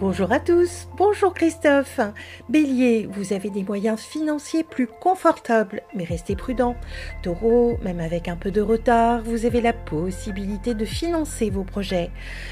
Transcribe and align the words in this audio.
Bonjour 0.00 0.32
à 0.32 0.40
tous, 0.40 0.88
bonjour 0.96 1.32
Christophe. 1.34 2.00
Bélier, 2.48 3.08
vous 3.12 3.32
avez 3.32 3.48
des 3.48 3.62
moyens 3.62 4.00
financiers 4.00 4.64
plus 4.64 4.88
confortables, 4.88 5.82
mais 5.94 6.02
restez 6.02 6.34
prudent. 6.34 6.74
Taureau, 7.22 7.78
même 7.80 8.00
avec 8.00 8.26
un 8.26 8.34
peu 8.34 8.50
de 8.50 8.60
retard, 8.60 9.22
vous 9.22 9.46
avez 9.46 9.60
la 9.60 9.72
possibilité 9.72 10.74
de 10.74 10.84
financer 10.84 11.48
vos 11.48 11.62
projets. 11.62 12.10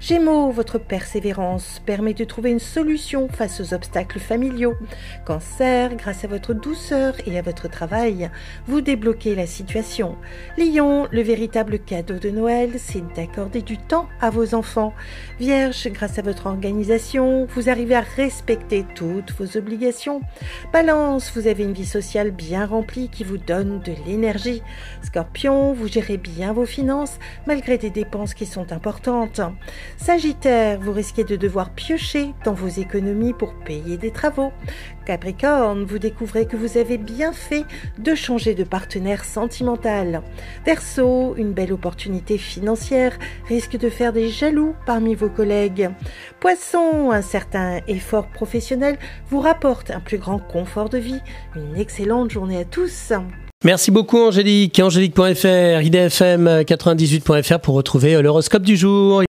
Gémeaux, 0.00 0.52
votre 0.52 0.78
persévérance 0.78 1.82
permet 1.84 2.14
de 2.14 2.22
trouver 2.22 2.52
une 2.52 2.60
solution 2.60 3.28
face 3.28 3.60
aux 3.60 3.74
obstacles 3.74 4.20
familiaux. 4.20 4.76
Cancer, 5.26 5.96
grâce 5.96 6.24
à 6.24 6.28
votre 6.28 6.54
douceur 6.54 7.14
et 7.26 7.36
à 7.36 7.42
votre 7.42 7.68
travail, 7.68 8.30
vous 8.68 8.80
débloquez 8.80 9.34
la 9.34 9.48
situation. 9.48 10.14
Lion, 10.56 11.08
le 11.10 11.22
véritable 11.22 11.80
cadeau 11.80 12.20
de 12.20 12.30
Noël, 12.30 12.74
c'est 12.78 13.02
d'accorder 13.14 13.62
du 13.62 13.76
temps 13.76 14.06
à 14.20 14.30
vos 14.30 14.54
enfants. 14.54 14.94
Vierge, 15.40 15.88
grâce 15.88 16.20
à 16.20 16.22
votre 16.22 16.46
organisation, 16.46 17.23
vous 17.24 17.68
arrivez 17.68 17.94
à 17.94 18.00
respecter 18.00 18.84
toutes 18.94 19.32
vos 19.32 19.56
obligations. 19.56 20.20
Balance, 20.72 21.32
vous 21.34 21.46
avez 21.46 21.64
une 21.64 21.72
vie 21.72 21.86
sociale 21.86 22.30
bien 22.30 22.66
remplie 22.66 23.08
qui 23.08 23.24
vous 23.24 23.38
donne 23.38 23.80
de 23.80 23.92
l'énergie. 24.06 24.62
Scorpion, 25.02 25.72
vous 25.72 25.88
gérez 25.88 26.16
bien 26.16 26.52
vos 26.52 26.66
finances 26.66 27.18
malgré 27.46 27.78
des 27.78 27.90
dépenses 27.90 28.34
qui 28.34 28.46
sont 28.46 28.72
importantes. 28.72 29.40
Sagittaire, 29.96 30.80
vous 30.80 30.92
risquez 30.92 31.24
de 31.24 31.36
devoir 31.36 31.70
piocher 31.70 32.32
dans 32.44 32.54
vos 32.54 32.68
économies 32.68 33.32
pour 33.32 33.54
payer 33.54 33.96
des 33.96 34.10
travaux. 34.10 34.52
Capricorne, 35.06 35.84
vous 35.84 35.98
découvrez 35.98 36.46
que 36.46 36.56
vous 36.56 36.78
avez 36.78 36.96
bien 36.96 37.32
fait 37.32 37.64
de 37.98 38.14
changer 38.14 38.54
de 38.54 38.64
partenaire 38.64 39.24
sentimental. 39.24 40.22
Verseau, 40.64 41.34
une 41.36 41.52
belle 41.52 41.72
opportunité 41.72 42.38
financière 42.38 43.18
risque 43.48 43.76
de 43.76 43.90
faire 43.90 44.12
des 44.12 44.28
jaloux 44.28 44.74
parmi 44.86 45.14
vos 45.14 45.28
collègues. 45.28 45.90
Poisson, 46.40 47.10
un 47.14 47.22
certain 47.22 47.80
effort 47.88 48.26
professionnel 48.26 48.98
vous 49.30 49.40
rapporte 49.40 49.90
un 49.90 50.00
plus 50.00 50.18
grand 50.18 50.38
confort 50.38 50.88
de 50.88 50.98
vie. 50.98 51.20
Une 51.56 51.76
excellente 51.76 52.30
journée 52.30 52.58
à 52.58 52.64
tous. 52.64 53.12
Merci 53.64 53.90
beaucoup 53.90 54.18
Angélique. 54.18 54.78
Angélique.fr, 54.78 55.80
idfm98.fr 55.80 57.60
pour 57.60 57.76
retrouver 57.76 58.20
l'horoscope 58.20 58.62
du 58.62 58.76
jour. 58.76 59.22